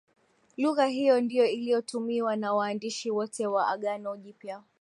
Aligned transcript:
Lugha 0.57 0.85
hiyo 0.85 1.21
ndiyo 1.21 1.45
iliyotumiwa 1.47 2.35
na 2.35 2.53
waandishi 2.53 3.11
wote 3.11 3.47
wa 3.47 3.67
Agano 3.67 4.17
Jipya 4.17 4.63